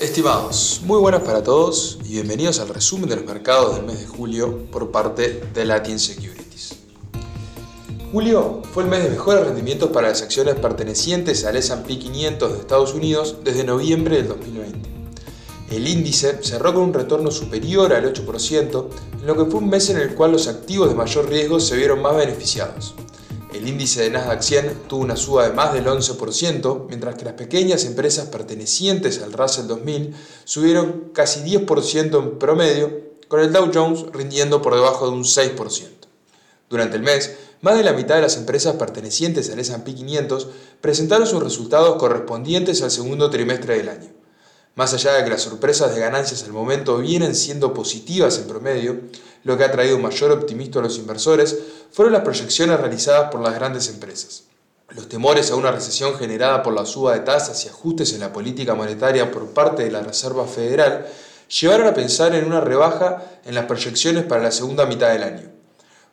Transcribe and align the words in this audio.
Estimados, 0.00 0.80
muy 0.86 0.98
buenas 0.98 1.20
para 1.20 1.42
todos 1.42 1.98
y 2.06 2.12
bienvenidos 2.12 2.58
al 2.58 2.70
resumen 2.70 3.10
de 3.10 3.16
los 3.16 3.26
mercados 3.26 3.76
del 3.76 3.84
mes 3.84 4.00
de 4.00 4.06
julio 4.06 4.64
por 4.72 4.90
parte 4.90 5.42
de 5.52 5.64
Latin 5.66 5.98
Securities. 5.98 6.76
Julio 8.10 8.62
fue 8.72 8.84
el 8.84 8.88
mes 8.88 9.04
de 9.04 9.10
mejores 9.10 9.44
rendimientos 9.44 9.90
para 9.90 10.08
las 10.08 10.22
acciones 10.22 10.54
pertenecientes 10.54 11.44
al 11.44 11.56
S&P 11.56 11.98
500 11.98 12.50
de 12.50 12.58
Estados 12.60 12.94
Unidos 12.94 13.36
desde 13.44 13.62
noviembre 13.62 14.16
del 14.16 14.28
2020. 14.28 14.88
El 15.70 15.86
índice 15.86 16.42
cerró 16.42 16.72
con 16.72 16.84
un 16.84 16.94
retorno 16.94 17.30
superior 17.30 17.92
al 17.92 18.10
8%, 18.10 18.86
en 19.20 19.26
lo 19.26 19.36
que 19.36 19.50
fue 19.50 19.60
un 19.60 19.68
mes 19.68 19.90
en 19.90 19.98
el 19.98 20.14
cual 20.14 20.32
los 20.32 20.48
activos 20.48 20.88
de 20.88 20.94
mayor 20.94 21.28
riesgo 21.28 21.60
se 21.60 21.76
vieron 21.76 22.00
más 22.00 22.16
beneficiados. 22.16 22.94
El 23.60 23.68
índice 23.68 24.00
de 24.00 24.08
Nasdaq 24.08 24.40
100 24.40 24.84
tuvo 24.88 25.02
una 25.02 25.16
suba 25.16 25.46
de 25.46 25.52
más 25.52 25.74
del 25.74 25.84
11%, 25.84 26.86
mientras 26.88 27.14
que 27.16 27.26
las 27.26 27.34
pequeñas 27.34 27.84
empresas 27.84 28.28
pertenecientes 28.28 29.20
al 29.20 29.34
Russell 29.34 29.66
2000 29.66 30.14
subieron 30.44 31.10
casi 31.12 31.40
10% 31.40 32.18
en 32.18 32.38
promedio, 32.38 32.90
con 33.28 33.40
el 33.40 33.52
Dow 33.52 33.70
Jones 33.70 34.06
rindiendo 34.14 34.62
por 34.62 34.74
debajo 34.74 35.04
de 35.04 35.12
un 35.12 35.24
6%. 35.24 35.88
Durante 36.70 36.96
el 36.96 37.02
mes, 37.02 37.36
más 37.60 37.76
de 37.76 37.84
la 37.84 37.92
mitad 37.92 38.14
de 38.14 38.22
las 38.22 38.38
empresas 38.38 38.76
pertenecientes 38.76 39.50
al 39.50 39.58
S&P 39.58 39.94
500 39.94 40.48
presentaron 40.80 41.26
sus 41.26 41.42
resultados 41.42 41.96
correspondientes 41.96 42.80
al 42.80 42.90
segundo 42.90 43.28
trimestre 43.28 43.76
del 43.76 43.90
año. 43.90 44.08
Más 44.74 44.94
allá 44.94 45.12
de 45.12 45.24
que 45.24 45.30
las 45.30 45.42
sorpresas 45.42 45.94
de 45.94 46.00
ganancias 46.00 46.44
al 46.44 46.52
momento 46.52 46.96
vienen 46.96 47.34
siendo 47.34 47.74
positivas 47.74 48.38
en 48.38 48.48
promedio, 48.48 49.00
lo 49.44 49.56
que 49.56 49.64
ha 49.64 49.72
traído 49.72 49.98
mayor 49.98 50.32
optimismo 50.32 50.80
a 50.80 50.84
los 50.84 50.98
inversores 50.98 51.58
fueron 51.90 52.12
las 52.12 52.22
proyecciones 52.22 52.78
realizadas 52.78 53.30
por 53.30 53.40
las 53.40 53.54
grandes 53.54 53.88
empresas. 53.88 54.44
Los 54.90 55.08
temores 55.08 55.50
a 55.50 55.56
una 55.56 55.70
recesión 55.70 56.16
generada 56.16 56.62
por 56.62 56.74
la 56.74 56.84
suba 56.84 57.14
de 57.14 57.20
tasas 57.20 57.64
y 57.64 57.68
ajustes 57.68 58.12
en 58.12 58.20
la 58.20 58.32
política 58.32 58.74
monetaria 58.74 59.30
por 59.30 59.46
parte 59.50 59.84
de 59.84 59.90
la 59.90 60.02
Reserva 60.02 60.46
Federal 60.46 61.06
llevaron 61.60 61.86
a 61.86 61.94
pensar 61.94 62.34
en 62.34 62.44
una 62.44 62.60
rebaja 62.60 63.22
en 63.44 63.54
las 63.54 63.66
proyecciones 63.66 64.24
para 64.24 64.42
la 64.42 64.50
segunda 64.50 64.86
mitad 64.86 65.12
del 65.12 65.22
año. 65.22 65.60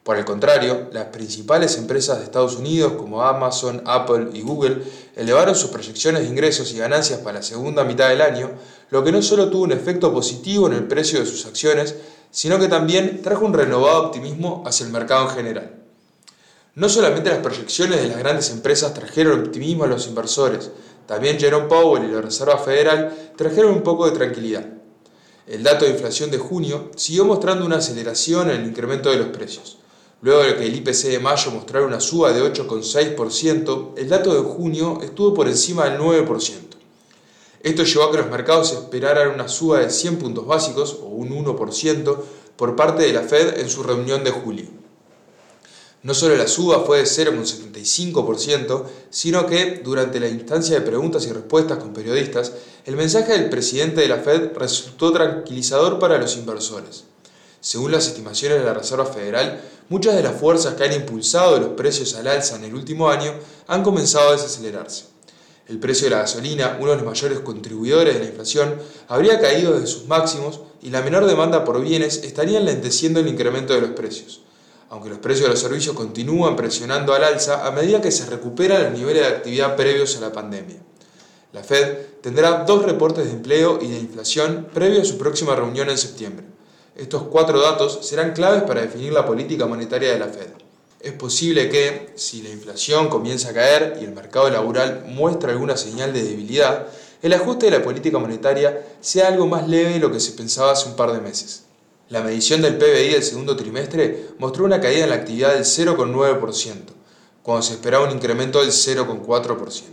Por 0.03 0.17
el 0.17 0.23
contrario, 0.23 0.87
las 0.93 1.07
principales 1.07 1.77
empresas 1.77 2.19
de 2.19 2.23
Estados 2.23 2.55
Unidos 2.55 2.93
como 2.93 3.23
Amazon, 3.23 3.81
Apple 3.85 4.29
y 4.31 4.41
Google 4.41 4.77
elevaron 5.17 5.53
sus 5.53 5.69
proyecciones 5.69 6.21
de 6.21 6.29
ingresos 6.29 6.71
y 6.71 6.77
ganancias 6.77 7.19
para 7.19 7.39
la 7.39 7.43
segunda 7.43 7.83
mitad 7.83 8.07
del 8.07 8.21
año, 8.21 8.51
lo 8.89 9.03
que 9.03 9.11
no 9.11 9.21
solo 9.21 9.49
tuvo 9.49 9.63
un 9.63 9.73
efecto 9.73 10.13
positivo 10.13 10.67
en 10.67 10.73
el 10.73 10.87
precio 10.87 11.19
de 11.19 11.25
sus 11.25 11.45
acciones, 11.45 11.95
sino 12.37 12.59
que 12.59 12.67
también 12.67 13.23
trajo 13.23 13.47
un 13.47 13.53
renovado 13.53 14.03
optimismo 14.03 14.61
hacia 14.63 14.85
el 14.85 14.91
mercado 14.91 15.27
en 15.27 15.35
general. 15.35 15.71
No 16.75 16.87
solamente 16.87 17.31
las 17.31 17.39
proyecciones 17.39 17.99
de 17.99 18.09
las 18.09 18.19
grandes 18.19 18.51
empresas 18.51 18.93
trajeron 18.93 19.39
optimismo 19.39 19.85
a 19.85 19.87
los 19.87 20.05
inversores, 20.05 20.69
también 21.07 21.39
Jerome 21.39 21.65
Powell 21.65 22.03
y 22.03 22.11
la 22.11 22.21
Reserva 22.21 22.59
Federal 22.59 23.31
trajeron 23.35 23.71
un 23.71 23.81
poco 23.81 24.05
de 24.05 24.15
tranquilidad. 24.15 24.67
El 25.47 25.63
dato 25.63 25.85
de 25.85 25.91
inflación 25.93 26.29
de 26.29 26.37
junio 26.37 26.91
siguió 26.95 27.25
mostrando 27.25 27.65
una 27.65 27.77
aceleración 27.77 28.51
en 28.51 28.61
el 28.61 28.67
incremento 28.67 29.09
de 29.09 29.17
los 29.17 29.29
precios. 29.29 29.79
Luego 30.21 30.43
de 30.43 30.57
que 30.57 30.67
el 30.67 30.75
IPC 30.75 31.05
de 31.05 31.19
mayo 31.19 31.49
mostrara 31.49 31.87
una 31.87 31.99
suba 31.99 32.33
de 32.33 32.43
8,6%, 32.43 33.93
el 33.97 34.09
dato 34.09 34.35
de 34.35 34.47
junio 34.47 34.99
estuvo 35.01 35.33
por 35.33 35.47
encima 35.47 35.85
del 35.85 35.99
9%. 35.99 36.66
Esto 37.61 37.83
llevó 37.83 38.03
a 38.03 38.11
que 38.11 38.17
los 38.17 38.29
mercados 38.29 38.71
esperaran 38.71 39.33
una 39.33 39.47
suba 39.47 39.79
de 39.79 39.89
100 39.89 40.17
puntos 40.17 40.45
básicos, 40.45 40.97
o 41.01 41.07
un 41.07 41.29
1%, 41.29 42.17
por 42.55 42.75
parte 42.75 43.03
de 43.03 43.13
la 43.13 43.21
Fed 43.21 43.59
en 43.59 43.69
su 43.69 43.83
reunión 43.83 44.23
de 44.23 44.31
julio. 44.31 44.65
No 46.03 46.13
solo 46.13 46.35
la 46.35 46.47
suba 46.47 46.83
fue 46.85 46.99
de 46.99 47.03
0,75%, 47.05 48.83
sino 49.09 49.45
que 49.47 49.81
durante 49.83 50.19
la 50.19 50.27
instancia 50.27 50.79
de 50.79 50.85
preguntas 50.85 51.25
y 51.25 51.33
respuestas 51.33 51.79
con 51.79 51.93
periodistas, 51.93 52.53
el 52.85 52.95
mensaje 52.95 53.33
del 53.33 53.49
presidente 53.49 54.01
de 54.01 54.07
la 54.07 54.17
Fed 54.17 54.51
resultó 54.55 55.11
tranquilizador 55.11 55.99
para 55.99 56.17
los 56.17 56.37
inversores. 56.37 57.03
Según 57.59 57.91
las 57.91 58.07
estimaciones 58.07 58.59
de 58.59 58.65
la 58.65 58.75
Reserva 58.75 59.05
Federal, 59.05 59.61
muchas 59.89 60.15
de 60.15 60.23
las 60.23 60.39
fuerzas 60.39 60.75
que 60.75 60.83
han 60.83 60.93
impulsado 60.93 61.59
los 61.59 61.69
precios 61.71 62.15
al 62.15 62.27
alza 62.27 62.55
en 62.55 62.65
el 62.65 62.75
último 62.75 63.09
año 63.09 63.33
han 63.67 63.83
comenzado 63.83 64.29
a 64.29 64.33
desacelerarse. 64.33 65.16
El 65.67 65.79
precio 65.79 66.05
de 66.05 66.11
la 66.11 66.21
gasolina, 66.21 66.77
uno 66.79 66.91
de 66.91 66.97
los 66.97 67.05
mayores 67.05 67.39
contribuidores 67.39 68.13
de 68.13 68.19
la 68.21 68.25
inflación, 68.27 68.75
habría 69.09 69.39
caído 69.39 69.73
desde 69.73 69.87
sus 69.87 70.07
máximos 70.07 70.61
y 70.81 70.89
la 70.91 71.01
menor 71.01 71.25
demanda 71.25 71.65
por 71.65 71.81
bienes 71.81 72.23
estaría 72.23 72.59
enlenteciendo 72.59 73.19
el 73.19 73.27
incremento 73.27 73.73
de 73.73 73.81
los 73.81 73.89
precios. 73.91 74.41
Aunque 74.89 75.09
los 75.09 75.19
precios 75.19 75.47
de 75.47 75.51
los 75.51 75.59
servicios 75.59 75.95
continúan 75.95 76.55
presionando 76.55 77.13
al 77.13 77.25
alza 77.25 77.67
a 77.67 77.71
medida 77.71 78.01
que 78.01 78.11
se 78.11 78.25
recuperan 78.27 78.83
los 78.83 78.93
niveles 78.93 79.23
de 79.23 79.27
actividad 79.27 79.75
previos 79.75 80.15
a 80.15 80.21
la 80.21 80.31
pandemia. 80.31 80.77
La 81.51 81.63
Fed 81.63 81.97
tendrá 82.21 82.63
dos 82.63 82.83
reportes 82.83 83.25
de 83.25 83.31
empleo 83.31 83.79
y 83.81 83.87
de 83.87 83.99
inflación 83.99 84.67
previo 84.73 85.01
a 85.01 85.05
su 85.05 85.17
próxima 85.17 85.55
reunión 85.55 85.89
en 85.89 85.97
septiembre. 85.97 86.45
Estos 86.95 87.23
cuatro 87.23 87.59
datos 87.59 87.99
serán 88.01 88.33
claves 88.33 88.63
para 88.63 88.81
definir 88.81 89.11
la 89.11 89.25
política 89.25 89.65
monetaria 89.65 90.11
de 90.13 90.19
la 90.19 90.27
Fed. 90.27 90.47
Es 90.99 91.13
posible 91.13 91.69
que, 91.69 92.09
si 92.15 92.41
la 92.41 92.49
inflación 92.49 93.09
comienza 93.09 93.49
a 93.49 93.53
caer 93.53 93.99
y 94.01 94.05
el 94.05 94.13
mercado 94.13 94.49
laboral 94.49 95.05
muestra 95.07 95.51
alguna 95.51 95.77
señal 95.77 96.11
de 96.11 96.23
debilidad, 96.23 96.87
el 97.21 97.33
ajuste 97.33 97.67
de 97.67 97.77
la 97.77 97.83
política 97.83 98.17
monetaria 98.17 98.83
sea 98.99 99.27
algo 99.27 99.45
más 99.45 99.67
leve 99.67 99.93
de 99.93 99.99
lo 99.99 100.11
que 100.11 100.19
se 100.19 100.31
pensaba 100.31 100.71
hace 100.71 100.89
un 100.89 100.95
par 100.95 101.13
de 101.13 101.21
meses. 101.21 101.63
La 102.09 102.21
medición 102.21 102.61
del 102.61 102.77
PBI 102.77 103.09
del 103.09 103.23
segundo 103.23 103.55
trimestre 103.55 104.29
mostró 104.39 104.65
una 104.65 104.81
caída 104.81 105.03
en 105.03 105.09
la 105.09 105.17
actividad 105.17 105.53
del 105.53 105.65
0,9%, 105.65 106.73
cuando 107.43 107.61
se 107.61 107.73
esperaba 107.73 108.05
un 108.05 108.15
incremento 108.15 108.61
del 108.61 108.71
0,4%. 108.71 109.83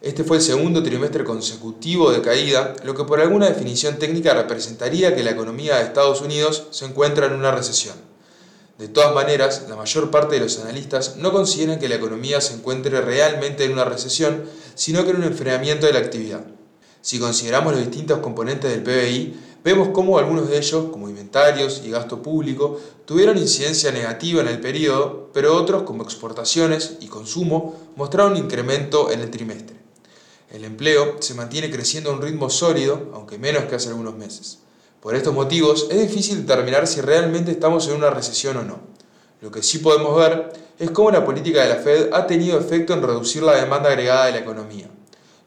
Este 0.00 0.24
fue 0.24 0.38
el 0.38 0.42
segundo 0.42 0.82
trimestre 0.82 1.24
consecutivo 1.24 2.10
de 2.10 2.22
caída, 2.22 2.74
lo 2.84 2.94
que 2.94 3.04
por 3.04 3.20
alguna 3.20 3.48
definición 3.48 3.98
técnica 3.98 4.34
representaría 4.34 5.14
que 5.14 5.22
la 5.22 5.32
economía 5.32 5.76
de 5.76 5.84
Estados 5.84 6.20
Unidos 6.20 6.68
se 6.70 6.84
encuentra 6.84 7.26
en 7.26 7.34
una 7.34 7.50
recesión. 7.50 8.07
De 8.78 8.86
todas 8.86 9.12
maneras, 9.12 9.66
la 9.68 9.74
mayor 9.74 10.08
parte 10.12 10.36
de 10.36 10.42
los 10.42 10.60
analistas 10.60 11.16
no 11.16 11.32
consideran 11.32 11.80
que 11.80 11.88
la 11.88 11.96
economía 11.96 12.40
se 12.40 12.54
encuentre 12.54 13.00
realmente 13.00 13.64
en 13.64 13.72
una 13.72 13.84
recesión, 13.84 14.44
sino 14.76 15.04
que 15.04 15.10
en 15.10 15.16
un 15.16 15.24
enfriamiento 15.24 15.86
de 15.86 15.94
la 15.94 15.98
actividad. 15.98 16.46
Si 17.00 17.18
consideramos 17.18 17.72
los 17.72 17.82
distintos 17.82 18.20
componentes 18.20 18.70
del 18.70 18.84
PBI, 18.84 19.34
vemos 19.64 19.88
cómo 19.88 20.18
algunos 20.18 20.48
de 20.48 20.58
ellos, 20.58 20.90
como 20.92 21.08
inventarios 21.08 21.82
y 21.84 21.90
gasto 21.90 22.22
público, 22.22 22.80
tuvieron 23.04 23.36
incidencia 23.36 23.90
negativa 23.90 24.42
en 24.42 24.48
el 24.48 24.60
periodo, 24.60 25.30
pero 25.32 25.56
otros, 25.56 25.82
como 25.82 26.04
exportaciones 26.04 26.98
y 27.00 27.08
consumo, 27.08 27.74
mostraron 27.96 28.36
incremento 28.36 29.10
en 29.10 29.20
el 29.20 29.30
trimestre. 29.30 29.76
El 30.52 30.64
empleo 30.64 31.16
se 31.18 31.34
mantiene 31.34 31.68
creciendo 31.68 32.10
a 32.10 32.14
un 32.14 32.22
ritmo 32.22 32.48
sólido, 32.48 33.10
aunque 33.12 33.38
menos 33.38 33.64
que 33.64 33.74
hace 33.74 33.88
algunos 33.88 34.14
meses. 34.14 34.60
Por 35.00 35.14
estos 35.14 35.32
motivos 35.32 35.86
es 35.90 36.00
difícil 36.00 36.44
determinar 36.44 36.86
si 36.86 37.00
realmente 37.00 37.52
estamos 37.52 37.86
en 37.88 37.94
una 37.94 38.10
recesión 38.10 38.56
o 38.56 38.62
no. 38.62 38.80
Lo 39.40 39.52
que 39.52 39.62
sí 39.62 39.78
podemos 39.78 40.16
ver 40.16 40.52
es 40.78 40.90
cómo 40.90 41.10
la 41.12 41.24
política 41.24 41.62
de 41.62 41.68
la 41.68 41.76
Fed 41.76 42.10
ha 42.12 42.26
tenido 42.26 42.58
efecto 42.58 42.94
en 42.94 43.02
reducir 43.02 43.42
la 43.42 43.54
demanda 43.54 43.90
agregada 43.90 44.26
de 44.26 44.32
la 44.32 44.38
economía. 44.38 44.90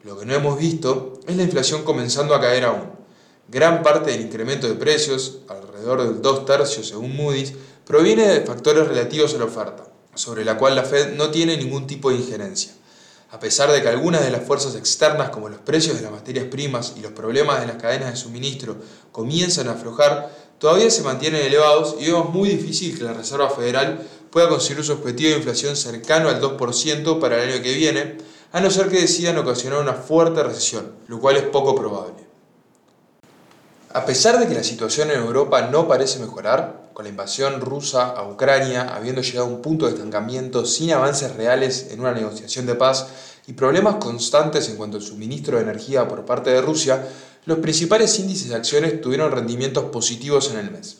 Lo 0.04 0.18
que 0.18 0.24
no 0.24 0.34
hemos 0.34 0.58
visto 0.58 1.20
es 1.26 1.36
la 1.36 1.42
inflación 1.42 1.82
comenzando 1.84 2.34
a 2.34 2.40
caer 2.40 2.64
aún. 2.64 2.90
Gran 3.48 3.82
parte 3.82 4.10
del 4.10 4.22
incremento 4.22 4.66
de 4.66 4.74
precios, 4.74 5.40
alrededor 5.48 6.02
del 6.02 6.22
2 6.22 6.46
tercios 6.46 6.88
según 6.88 7.14
Moody's, 7.14 7.52
proviene 7.84 8.26
de 8.26 8.40
factores 8.46 8.88
relativos 8.88 9.34
a 9.34 9.38
la 9.38 9.44
oferta, 9.44 9.84
sobre 10.14 10.44
la 10.44 10.56
cual 10.56 10.74
la 10.76 10.84
Fed 10.84 11.14
no 11.14 11.30
tiene 11.30 11.58
ningún 11.58 11.86
tipo 11.86 12.08
de 12.08 12.16
injerencia. 12.16 12.72
A 13.32 13.40
pesar 13.40 13.72
de 13.72 13.80
que 13.80 13.88
algunas 13.88 14.22
de 14.22 14.30
las 14.30 14.44
fuerzas 14.44 14.74
externas 14.74 15.30
como 15.30 15.48
los 15.48 15.58
precios 15.60 15.96
de 15.96 16.02
las 16.02 16.12
materias 16.12 16.44
primas 16.50 16.92
y 16.98 17.00
los 17.00 17.12
problemas 17.12 17.62
de 17.62 17.66
las 17.66 17.76
cadenas 17.76 18.10
de 18.10 18.16
suministro 18.16 18.76
comienzan 19.10 19.68
a 19.68 19.72
aflojar, 19.72 20.30
todavía 20.58 20.90
se 20.90 21.02
mantienen 21.02 21.40
elevados 21.40 21.96
y 21.98 22.04
vemos 22.04 22.28
muy 22.28 22.50
difícil 22.50 22.96
que 22.96 23.04
la 23.04 23.14
Reserva 23.14 23.48
Federal 23.48 24.06
pueda 24.30 24.50
conseguir 24.50 24.84
su 24.84 24.92
objetivo 24.92 25.30
de 25.30 25.38
inflación 25.38 25.76
cercano 25.76 26.28
al 26.28 26.42
2% 26.42 27.20
para 27.20 27.42
el 27.42 27.54
año 27.54 27.62
que 27.62 27.72
viene, 27.72 28.18
a 28.52 28.60
no 28.60 28.70
ser 28.70 28.90
que 28.90 29.00
decidan 29.00 29.38
ocasionar 29.38 29.80
una 29.80 29.94
fuerte 29.94 30.42
recesión, 30.42 30.92
lo 31.08 31.18
cual 31.18 31.36
es 31.36 31.44
poco 31.44 31.74
probable. 31.74 32.21
A 33.94 34.06
pesar 34.06 34.38
de 34.38 34.48
que 34.48 34.54
la 34.54 34.64
situación 34.64 35.10
en 35.10 35.18
Europa 35.18 35.68
no 35.70 35.86
parece 35.86 36.18
mejorar, 36.18 36.88
con 36.94 37.04
la 37.04 37.10
invasión 37.10 37.60
rusa 37.60 38.08
a 38.08 38.26
Ucrania 38.26 38.94
habiendo 38.94 39.20
llegado 39.20 39.46
a 39.46 39.50
un 39.50 39.60
punto 39.60 39.84
de 39.84 39.92
estancamiento 39.92 40.64
sin 40.64 40.92
avances 40.92 41.36
reales 41.36 41.88
en 41.90 42.00
una 42.00 42.12
negociación 42.12 42.64
de 42.64 42.74
paz 42.74 43.08
y 43.46 43.52
problemas 43.52 43.96
constantes 43.96 44.70
en 44.70 44.76
cuanto 44.76 44.96
al 44.96 45.02
suministro 45.02 45.58
de 45.58 45.64
energía 45.64 46.08
por 46.08 46.24
parte 46.24 46.48
de 46.48 46.62
Rusia, 46.62 47.06
los 47.44 47.58
principales 47.58 48.18
índices 48.18 48.48
de 48.48 48.54
acciones 48.54 48.98
tuvieron 49.02 49.30
rendimientos 49.30 49.84
positivos 49.84 50.50
en 50.50 50.60
el 50.60 50.70
mes. 50.70 50.98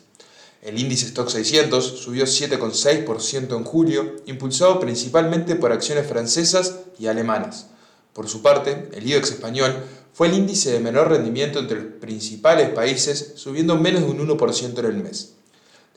El 0.61 0.79
índice 0.79 1.07
Stock 1.07 1.31
600 1.31 1.99
subió 1.99 2.25
7,6% 2.25 3.57
en 3.57 3.65
julio, 3.65 4.17
impulsado 4.27 4.79
principalmente 4.79 5.57
por 5.57 5.73
acciones 5.73 6.07
francesas 6.07 6.81
y 6.99 7.07
alemanas. 7.07 7.69
Por 8.13 8.29
su 8.29 8.43
parte, 8.43 8.91
el 8.93 9.09
IBEX 9.09 9.31
español 9.31 9.83
fue 10.13 10.29
el 10.29 10.35
índice 10.35 10.73
de 10.73 10.81
menor 10.81 11.09
rendimiento 11.09 11.59
entre 11.59 11.81
los 11.81 11.93
principales 11.95 12.69
países, 12.71 13.33
subiendo 13.37 13.77
menos 13.77 14.03
de 14.03 14.11
un 14.11 14.29
1% 14.29 14.79
en 14.79 14.85
el 14.85 14.97
mes. 14.97 15.35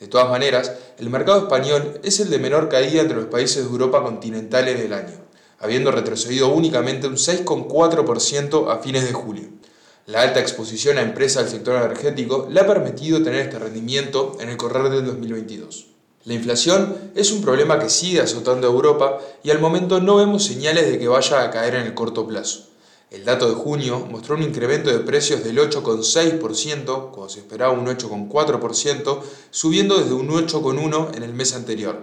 De 0.00 0.08
todas 0.08 0.28
maneras, 0.28 0.72
el 0.98 1.10
mercado 1.10 1.38
español 1.38 2.00
es 2.02 2.20
el 2.20 2.30
de 2.30 2.38
menor 2.38 2.68
caída 2.68 3.02
entre 3.02 3.16
los 3.16 3.26
países 3.26 3.64
de 3.64 3.70
Europa 3.70 4.02
continental 4.02 4.68
en 4.68 4.78
el 4.78 4.92
año, 4.92 5.14
habiendo 5.58 5.90
retrocedido 5.90 6.48
únicamente 6.48 7.06
un 7.06 7.16
6,4% 7.16 8.70
a 8.70 8.78
fines 8.78 9.06
de 9.06 9.12
julio. 9.12 9.44
La 10.06 10.22
alta 10.22 10.40
exposición 10.40 10.98
a 10.98 11.02
empresas 11.02 11.44
del 11.44 11.52
sector 11.52 11.82
energético 11.82 12.46
le 12.50 12.60
ha 12.60 12.66
permitido 12.66 13.22
tener 13.22 13.40
este 13.40 13.58
rendimiento 13.58 14.36
en 14.40 14.50
el 14.50 14.56
correr 14.56 14.90
del 14.90 15.04
2022. 15.04 15.86
La 16.24 16.34
inflación 16.34 17.10
es 17.14 17.32
un 17.32 17.42
problema 17.42 17.78
que 17.78 17.88
sigue 17.88 18.20
azotando 18.20 18.66
a 18.66 18.70
Europa 18.70 19.18
y 19.42 19.50
al 19.50 19.60
momento 19.60 20.00
no 20.00 20.16
vemos 20.16 20.44
señales 20.44 20.90
de 20.90 20.98
que 20.98 21.08
vaya 21.08 21.42
a 21.42 21.50
caer 21.50 21.74
en 21.76 21.86
el 21.86 21.94
corto 21.94 22.26
plazo. 22.26 22.68
El 23.16 23.24
dato 23.24 23.48
de 23.48 23.54
junio 23.54 24.06
mostró 24.10 24.36
un 24.36 24.42
incremento 24.42 24.90
de 24.90 24.98
precios 24.98 25.42
del 25.42 25.56
8,6%, 25.56 27.10
cuando 27.12 27.30
se 27.30 27.40
esperaba 27.40 27.72
un 27.72 27.86
8,4%, 27.86 29.20
subiendo 29.50 29.96
desde 29.96 30.12
un 30.12 30.28
8,1% 30.28 31.16
en 31.16 31.22
el 31.22 31.32
mes 31.32 31.54
anterior. 31.54 31.98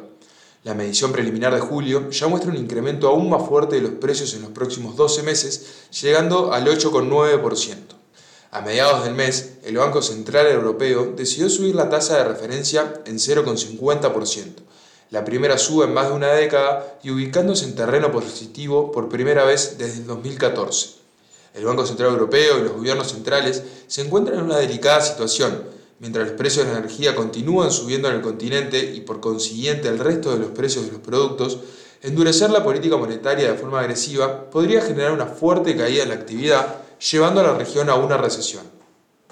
La 0.64 0.74
medición 0.74 1.12
preliminar 1.12 1.54
de 1.54 1.62
julio 1.62 2.10
ya 2.10 2.28
muestra 2.28 2.50
un 2.50 2.58
incremento 2.58 3.08
aún 3.08 3.30
más 3.30 3.48
fuerte 3.48 3.76
de 3.76 3.84
los 3.84 3.92
precios 3.92 4.34
en 4.34 4.42
los 4.42 4.50
próximos 4.50 4.96
12 4.96 5.22
meses, 5.22 5.88
llegando 6.02 6.52
al 6.52 6.66
8,9%. 6.66 7.76
A 8.50 8.62
mediados 8.62 9.04
del 9.04 9.14
mes, 9.14 9.58
el 9.64 9.78
Banco 9.78 10.02
Central 10.02 10.48
Europeo 10.48 11.14
decidió 11.16 11.48
subir 11.48 11.76
la 11.76 11.92
tasa 11.92 12.18
de 12.18 12.24
referencia 12.24 13.02
en 13.06 13.18
0,50%, 13.18 14.46
la 15.12 15.24
primera 15.24 15.60
suba 15.60 15.86
en 15.86 15.94
más 15.94 16.08
de 16.08 16.16
una 16.16 16.34
década 16.34 16.98
y 17.04 17.12
ubicándose 17.12 17.66
en 17.66 17.76
terreno 17.76 18.12
positivo 18.12 18.92
por 18.92 19.10
primera 19.10 19.44
vez 19.44 19.78
desde 19.78 20.00
el 20.00 20.08
2014. 20.08 21.03
El 21.54 21.66
Banco 21.66 21.86
Central 21.86 22.14
Europeo 22.14 22.58
y 22.58 22.64
los 22.64 22.74
gobiernos 22.74 23.12
centrales 23.12 23.64
se 23.88 24.02
encuentran 24.02 24.40
en 24.40 24.46
una 24.46 24.58
delicada 24.58 25.02
situación, 25.02 25.64
mientras 26.00 26.28
los 26.28 26.38
precios 26.38 26.66
de 26.66 26.74
la 26.74 26.80
energía 26.80 27.16
continúan 27.16 27.72
subiendo 27.72 28.10
en 28.10 28.16
el 28.16 28.22
continente 28.22 28.94
y 28.96 29.02
por 29.02 29.20
consiguiente 29.20 29.88
el 29.88 30.00
resto 30.00 30.32
de 30.32 30.40
los 30.40 30.50
precios 30.50 30.86
de 30.86 30.92
los 30.94 31.02
productos, 31.02 31.60
endurecer 32.02 32.50
la 32.50 32.64
política 32.64 32.98
monetaria 32.98 33.52
de 33.52 33.58
forma 33.58 33.80
agresiva 33.80 34.50
podría 34.50 34.82
generar 34.82 35.12
una 35.12 35.28
fuerte 35.28 35.78
caída 35.78 36.04
en 36.04 36.10
la 36.10 36.16
actividad, 36.16 36.82
llevando 37.12 37.42
a 37.42 37.44
la 37.44 37.58
región 37.58 37.90
a 37.90 37.96
una 37.96 38.18
recesión. 38.18 38.64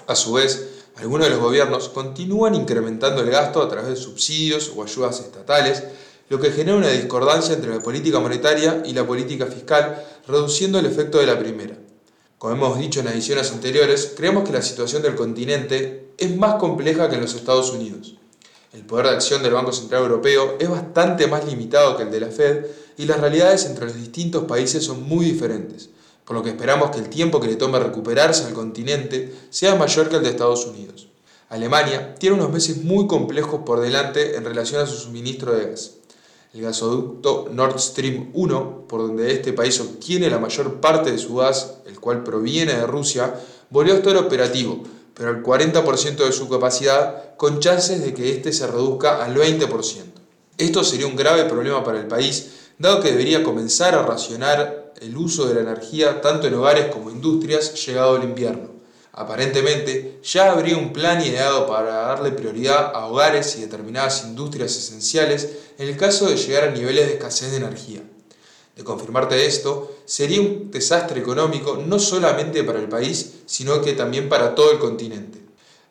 A 0.06 0.14
su 0.14 0.34
vez, 0.34 0.68
algunos 0.96 1.26
de 1.26 1.30
los 1.30 1.40
gobiernos 1.40 1.88
continúan 1.88 2.54
incrementando 2.54 3.20
el 3.20 3.30
gasto 3.30 3.62
a 3.62 3.68
través 3.68 3.90
de 3.90 3.96
subsidios 3.96 4.72
o 4.76 4.82
ayudas 4.82 5.20
estatales, 5.20 5.82
lo 6.28 6.40
que 6.40 6.50
genera 6.50 6.78
una 6.78 6.88
discordancia 6.88 7.54
entre 7.54 7.74
la 7.74 7.80
política 7.80 8.20
monetaria 8.20 8.82
y 8.86 8.92
la 8.92 9.06
política 9.06 9.46
fiscal, 9.46 10.02
reduciendo 10.26 10.78
el 10.78 10.86
efecto 10.86 11.18
de 11.18 11.26
la 11.26 11.38
primera. 11.38 11.81
Como 12.42 12.54
hemos 12.56 12.76
dicho 12.76 12.98
en 12.98 13.06
ediciones 13.06 13.52
anteriores, 13.52 14.14
creemos 14.16 14.42
que 14.42 14.52
la 14.52 14.62
situación 14.62 15.00
del 15.00 15.14
continente 15.14 16.08
es 16.18 16.36
más 16.36 16.56
compleja 16.56 17.08
que 17.08 17.14
en 17.14 17.20
los 17.20 17.36
Estados 17.36 17.70
Unidos. 17.70 18.16
El 18.72 18.84
poder 18.84 19.06
de 19.06 19.12
acción 19.12 19.44
del 19.44 19.52
Banco 19.52 19.70
Central 19.70 20.02
Europeo 20.02 20.56
es 20.58 20.68
bastante 20.68 21.28
más 21.28 21.46
limitado 21.46 21.96
que 21.96 22.02
el 22.02 22.10
de 22.10 22.18
la 22.18 22.32
Fed 22.32 22.66
y 22.98 23.04
las 23.04 23.20
realidades 23.20 23.64
entre 23.66 23.84
los 23.84 23.94
distintos 23.94 24.42
países 24.42 24.82
son 24.82 25.04
muy 25.04 25.24
diferentes 25.24 25.90
por 26.24 26.34
lo 26.34 26.42
que 26.42 26.50
esperamos 26.50 26.90
que 26.90 26.98
el 26.98 27.08
tiempo 27.08 27.40
que 27.40 27.46
le 27.46 27.54
tome 27.54 27.78
recuperarse 27.78 28.44
al 28.44 28.54
continente 28.54 29.32
sea 29.50 29.76
mayor 29.76 30.08
que 30.08 30.16
el 30.16 30.24
de 30.24 30.30
Estados 30.30 30.66
Unidos. 30.66 31.06
Alemania 31.48 32.16
tiene 32.16 32.34
unos 32.34 32.50
meses 32.50 32.82
muy 32.82 33.06
complejos 33.06 33.60
por 33.64 33.78
delante 33.78 34.34
en 34.36 34.44
relación 34.44 34.82
a 34.82 34.86
su 34.86 34.96
suministro 34.96 35.54
de 35.54 35.66
gas. 35.66 35.92
El 36.54 36.60
gasoducto 36.60 37.48
Nord 37.50 37.78
Stream 37.78 38.30
1, 38.34 38.84
por 38.86 39.00
donde 39.00 39.32
este 39.32 39.54
país 39.54 39.80
obtiene 39.80 40.28
la 40.28 40.38
mayor 40.38 40.80
parte 40.80 41.10
de 41.10 41.16
su 41.16 41.36
gas, 41.36 41.78
el 41.86 41.98
cual 41.98 42.22
proviene 42.22 42.74
de 42.74 42.86
Rusia, 42.86 43.34
volvió 43.70 43.94
a 43.94 43.96
estar 43.96 44.18
operativo, 44.18 44.82
pero 45.14 45.30
al 45.30 45.42
40% 45.42 46.16
de 46.16 46.32
su 46.32 46.50
capacidad, 46.50 47.36
con 47.36 47.58
chances 47.58 48.02
de 48.02 48.12
que 48.12 48.30
éste 48.30 48.52
se 48.52 48.66
reduzca 48.66 49.24
al 49.24 49.34
20%. 49.34 49.66
Esto 50.58 50.84
sería 50.84 51.06
un 51.06 51.16
grave 51.16 51.44
problema 51.44 51.82
para 51.82 52.00
el 52.00 52.06
país, 52.06 52.52
dado 52.78 53.00
que 53.00 53.12
debería 53.12 53.42
comenzar 53.42 53.94
a 53.94 54.02
racionar 54.02 54.92
el 55.00 55.16
uso 55.16 55.46
de 55.46 55.54
la 55.54 55.62
energía 55.62 56.20
tanto 56.20 56.48
en 56.48 56.54
hogares 56.54 56.92
como 56.92 57.10
industrias 57.10 57.86
llegado 57.86 58.16
el 58.16 58.24
invierno. 58.24 58.71
Aparentemente, 59.12 60.20
ya 60.24 60.52
habría 60.52 60.78
un 60.78 60.92
plan 60.92 61.20
ideado 61.20 61.66
para 61.66 61.92
darle 61.92 62.32
prioridad 62.32 62.92
a 62.94 63.06
hogares 63.06 63.56
y 63.56 63.60
determinadas 63.60 64.24
industrias 64.24 64.74
esenciales 64.74 65.50
en 65.76 65.88
el 65.88 65.98
caso 65.98 66.30
de 66.30 66.36
llegar 66.36 66.64
a 66.64 66.70
niveles 66.70 67.06
de 67.06 67.14
escasez 67.14 67.50
de 67.50 67.58
energía. 67.58 68.02
De 68.74 68.84
confirmarte 68.84 69.44
esto, 69.44 69.94
sería 70.06 70.40
un 70.40 70.70
desastre 70.70 71.20
económico 71.20 71.76
no 71.76 71.98
solamente 71.98 72.64
para 72.64 72.78
el 72.80 72.88
país, 72.88 73.42
sino 73.44 73.82
que 73.82 73.92
también 73.92 74.30
para 74.30 74.54
todo 74.54 74.72
el 74.72 74.78
continente. 74.78 75.40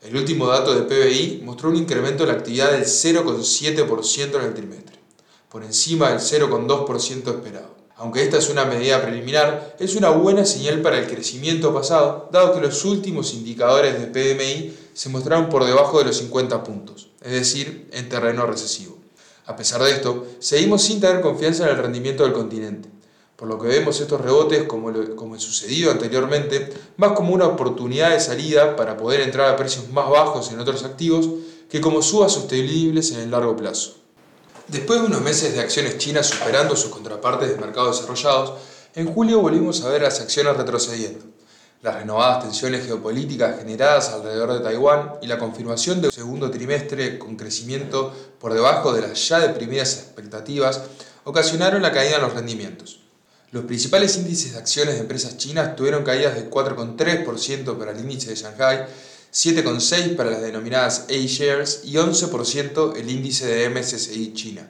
El 0.01 0.17
último 0.17 0.47
dato 0.47 0.73
de 0.73 0.81
PBI 0.81 1.41
mostró 1.43 1.69
un 1.69 1.75
incremento 1.75 2.23
en 2.23 2.29
la 2.29 2.35
actividad 2.35 2.71
del 2.71 2.85
0,7% 2.85 4.35
en 4.35 4.41
el 4.41 4.53
trimestre, 4.55 4.95
por 5.47 5.63
encima 5.63 6.09
del 6.09 6.19
0,2% 6.19 7.35
esperado. 7.35 7.80
Aunque 8.01 8.23
esta 8.23 8.39
es 8.39 8.49
una 8.49 8.65
medida 8.65 8.99
preliminar, 8.99 9.75
es 9.77 9.95
una 9.95 10.09
buena 10.09 10.43
señal 10.43 10.81
para 10.81 10.97
el 10.97 11.05
crecimiento 11.05 11.71
pasado, 11.71 12.29
dado 12.31 12.51
que 12.51 12.59
los 12.59 12.83
últimos 12.83 13.35
indicadores 13.35 13.93
de 13.99 14.07
PMI 14.07 14.75
se 14.95 15.09
mostraron 15.09 15.49
por 15.49 15.65
debajo 15.65 15.99
de 15.99 16.05
los 16.05 16.17
50 16.17 16.63
puntos, 16.63 17.09
es 17.23 17.31
decir, 17.31 17.87
en 17.91 18.09
terreno 18.09 18.47
recesivo. 18.47 18.97
A 19.45 19.55
pesar 19.55 19.83
de 19.83 19.91
esto, 19.91 20.25
seguimos 20.39 20.81
sin 20.81 20.99
tener 20.99 21.21
confianza 21.21 21.65
en 21.65 21.77
el 21.77 21.83
rendimiento 21.83 22.23
del 22.23 22.33
continente, 22.33 22.89
por 23.35 23.47
lo 23.47 23.59
que 23.59 23.67
vemos 23.67 24.01
estos 24.01 24.19
rebotes, 24.19 24.63
como, 24.63 24.91
como 25.15 25.39
sucedido 25.39 25.91
anteriormente, 25.91 26.73
más 26.97 27.11
como 27.11 27.35
una 27.35 27.45
oportunidad 27.45 28.09
de 28.09 28.19
salida 28.19 28.75
para 28.75 28.97
poder 28.97 29.21
entrar 29.21 29.47
a 29.47 29.55
precios 29.55 29.89
más 29.91 30.09
bajos 30.09 30.51
en 30.51 30.59
otros 30.59 30.83
activos 30.85 31.29
que 31.69 31.81
como 31.81 32.01
subas 32.01 32.31
sostenibles 32.31 33.11
en 33.11 33.19
el 33.19 33.29
largo 33.29 33.55
plazo. 33.55 34.00
Después 34.71 35.01
de 35.01 35.07
unos 35.07 35.19
meses 35.19 35.53
de 35.53 35.59
acciones 35.59 35.97
chinas 35.97 36.27
superando 36.27 36.77
sus 36.77 36.91
contrapartes 36.91 37.49
de 37.49 37.57
mercados 37.57 37.97
desarrollados, 37.99 38.53
en 38.95 39.13
julio 39.13 39.41
volvimos 39.41 39.83
a 39.83 39.89
ver 39.89 40.01
las 40.01 40.21
acciones 40.21 40.55
retrocediendo. 40.55 41.25
Las 41.81 41.95
renovadas 41.95 42.43
tensiones 42.45 42.85
geopolíticas 42.85 43.59
generadas 43.59 44.11
alrededor 44.11 44.53
de 44.53 44.61
Taiwán 44.61 45.15
y 45.21 45.27
la 45.27 45.37
confirmación 45.37 46.01
del 46.01 46.13
segundo 46.13 46.49
trimestre 46.49 47.19
con 47.19 47.35
crecimiento 47.35 48.13
por 48.39 48.53
debajo 48.53 48.93
de 48.93 49.01
las 49.01 49.27
ya 49.27 49.39
deprimidas 49.39 49.93
expectativas 49.95 50.83
ocasionaron 51.25 51.81
la 51.81 51.91
caída 51.91 52.15
en 52.15 52.21
los 52.21 52.33
rendimientos. 52.33 53.01
Los 53.51 53.65
principales 53.65 54.15
índices 54.15 54.53
de 54.53 54.59
acciones 54.59 54.93
de 54.93 55.01
empresas 55.01 55.35
chinas 55.35 55.75
tuvieron 55.75 56.05
caídas 56.05 56.35
de 56.35 56.49
4,3% 56.49 57.77
para 57.77 57.91
el 57.91 57.99
índice 57.99 58.29
de 58.29 58.35
Shanghai 58.37 58.85
7,6% 59.31 60.17
para 60.17 60.31
las 60.31 60.41
denominadas 60.41 61.05
A-Shares 61.09 61.83
y 61.85 61.93
11% 61.93 62.97
el 62.97 63.09
índice 63.09 63.45
de 63.45 63.69
MSCI 63.69 64.33
China. 64.33 64.69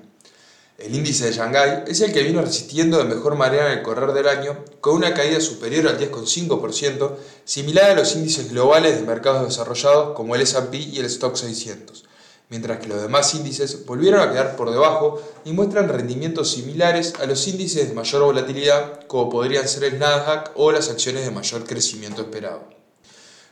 El 0.77 0.95
índice 0.95 1.25
de 1.25 1.33
Shanghai 1.33 1.83
es 1.87 2.01
el 2.01 2.11
que 2.11 2.23
vino 2.23 2.41
resistiendo 2.41 2.97
de 2.97 3.03
mejor 3.03 3.35
manera 3.35 3.71
en 3.71 3.79
el 3.79 3.83
correr 3.83 4.13
del 4.13 4.27
año, 4.27 4.63
con 4.79 4.95
una 4.95 5.13
caída 5.13 5.39
superior 5.39 5.87
al 5.87 5.99
10,5%, 5.99 7.15
similar 7.43 7.91
a 7.91 7.95
los 7.95 8.15
índices 8.15 8.51
globales 8.51 8.99
de 8.99 9.05
mercados 9.05 9.47
desarrollados 9.47 10.15
como 10.15 10.35
el 10.35 10.41
SP 10.45 10.77
y 10.77 10.99
el 10.99 11.05
Stock 11.05 11.35
600, 11.35 12.05
mientras 12.49 12.79
que 12.79 12.87
los 12.87 13.01
demás 13.01 13.33
índices 13.35 13.85
volvieron 13.85 14.21
a 14.21 14.31
quedar 14.31 14.55
por 14.55 14.71
debajo 14.71 15.21
y 15.45 15.53
muestran 15.53 15.87
rendimientos 15.87 16.51
similares 16.51 17.13
a 17.19 17.25
los 17.27 17.47
índices 17.47 17.87
de 17.87 17.93
mayor 17.93 18.23
volatilidad, 18.23 19.05
como 19.05 19.29
podrían 19.29 19.67
ser 19.67 19.83
el 19.83 19.99
Nasdaq 19.99 20.51
o 20.55 20.71
las 20.71 20.89
acciones 20.89 21.25
de 21.25 21.31
mayor 21.31 21.63
crecimiento 21.65 22.23
esperado. 22.23 22.80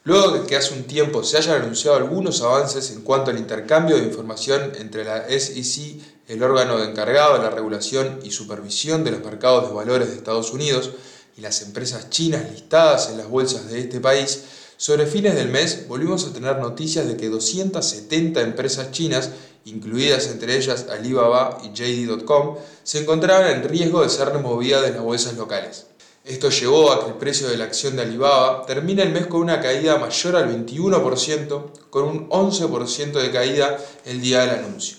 Luego 0.04 0.32
de 0.32 0.48
que 0.48 0.56
hace 0.56 0.74
un 0.74 0.84
tiempo 0.84 1.24
se 1.24 1.38
hayan 1.38 1.62
anunciado 1.62 1.98
algunos 1.98 2.42
avances 2.42 2.92
en 2.92 3.02
cuanto 3.02 3.32
al 3.32 3.38
intercambio 3.38 3.98
de 3.98 4.04
información 4.04 4.72
entre 4.80 5.04
la 5.04 5.28
SEC, 5.28 6.02
el 6.28 6.42
órgano 6.42 6.82
encargado 6.82 7.34
de 7.34 7.44
la 7.44 7.50
regulación 7.50 8.20
y 8.24 8.32
supervisión 8.32 9.04
de 9.04 9.12
los 9.12 9.24
mercados 9.24 9.68
de 9.68 9.76
valores 9.76 10.10
de 10.10 10.16
Estados 10.16 10.54
Unidos, 10.54 10.92
y 11.38 11.42
las 11.42 11.62
empresas 11.62 12.10
chinas 12.10 12.50
listadas 12.52 13.10
en 13.10 13.18
las 13.18 13.30
bolsas 13.30 13.70
de 13.70 13.80
este 13.80 14.00
país, 14.00 14.44
sobre 14.78 15.06
fines 15.06 15.36
del 15.36 15.50
mes 15.50 15.88
volvimos 15.90 16.26
a 16.26 16.32
tener 16.32 16.58
noticias 16.60 17.06
de 17.06 17.18
que 17.18 17.28
270 17.28 18.42
empresas 18.42 18.92
chinas, 18.92 19.32
incluidas 19.66 20.28
entre 20.28 20.56
ellas 20.56 20.86
Alibaba 20.90 21.58
y 21.64 21.74
JD.com, 21.74 22.56
se 22.84 23.00
encontraban 23.00 23.52
en 23.52 23.68
riesgo 23.68 24.02
de 24.02 24.10
ser 24.10 24.30
removidas 24.30 24.84
de 24.84 24.92
las 24.92 25.02
bolsas 25.02 25.36
locales. 25.36 25.88
Esto 26.26 26.50
llevó 26.50 26.92
a 26.92 27.04
que 27.04 27.12
el 27.12 27.18
precio 27.18 27.48
de 27.48 27.58
la 27.58 27.64
acción 27.64 27.96
de 27.96 28.02
Alibaba 28.02 28.66
termine 28.66 29.04
el 29.04 29.12
mes 29.12 29.28
con 29.28 29.42
una 29.42 29.62
caída 29.62 29.98
mayor 29.98 30.36
al 30.36 30.66
21%, 30.66 31.72
con 31.90 32.04
un 32.04 32.30
11% 32.30 33.12
de 33.14 33.32
caída 33.32 33.78
el 34.06 34.22
día 34.22 34.42
del 34.42 34.64
anuncio. 34.64 34.98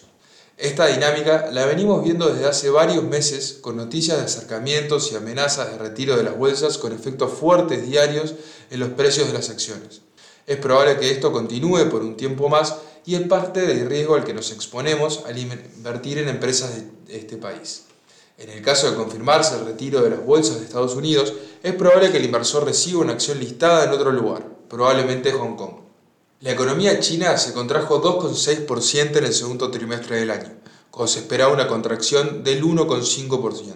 Esta 0.56 0.86
dinámica 0.86 1.48
la 1.52 1.64
venimos 1.64 2.04
viendo 2.04 2.28
desde 2.28 2.46
hace 2.46 2.68
varios 2.68 3.02
meses 3.02 3.58
con 3.60 3.76
noticias 3.76 4.18
de 4.18 4.24
acercamientos 4.24 5.10
y 5.10 5.16
amenazas 5.16 5.72
de 5.72 5.78
retiro 5.78 6.16
de 6.16 6.22
las 6.22 6.36
bolsas 6.36 6.76
con 6.76 6.92
efectos 6.92 7.32
fuertes 7.32 7.86
diarios 7.86 8.34
en 8.70 8.80
los 8.80 8.90
precios 8.90 9.26
de 9.26 9.32
las 9.32 9.48
acciones. 9.48 10.02
Es 10.46 10.58
probable 10.58 10.98
que 10.98 11.10
esto 11.10 11.32
continúe 11.32 11.88
por 11.90 12.02
un 12.02 12.16
tiempo 12.16 12.48
más 12.48 12.76
y 13.06 13.14
es 13.14 13.22
parte 13.22 13.62
del 13.62 13.88
riesgo 13.88 14.16
al 14.16 14.24
que 14.24 14.34
nos 14.34 14.52
exponemos 14.52 15.22
al 15.26 15.38
invertir 15.38 16.18
en 16.18 16.28
empresas 16.28 16.74
de 17.06 17.16
este 17.16 17.36
país. 17.36 17.84
En 18.40 18.48
el 18.48 18.62
caso 18.62 18.90
de 18.90 18.96
confirmarse 18.96 19.56
el 19.56 19.66
retiro 19.66 20.00
de 20.00 20.08
las 20.08 20.24
bolsas 20.24 20.58
de 20.58 20.64
Estados 20.64 20.94
Unidos, 20.94 21.34
es 21.62 21.74
probable 21.74 22.10
que 22.10 22.16
el 22.16 22.24
inversor 22.24 22.64
reciba 22.64 23.02
una 23.02 23.12
acción 23.12 23.38
listada 23.38 23.84
en 23.84 23.90
otro 23.90 24.10
lugar, 24.12 24.46
probablemente 24.66 25.30
Hong 25.32 25.56
Kong. 25.56 25.74
La 26.40 26.52
economía 26.52 26.98
china 27.00 27.36
se 27.36 27.52
contrajo 27.52 28.02
2,6% 28.02 29.18
en 29.18 29.24
el 29.24 29.34
segundo 29.34 29.70
trimestre 29.70 30.20
del 30.20 30.30
año, 30.30 30.54
cuando 30.90 31.12
se 31.12 31.18
esperaba 31.18 31.52
una 31.52 31.68
contracción 31.68 32.42
del 32.42 32.64
1,5%. 32.64 33.74